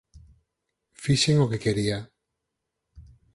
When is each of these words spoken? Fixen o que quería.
Fixen 1.03 1.35
o 1.43 1.49
que 1.51 1.61
quería. 1.65 1.99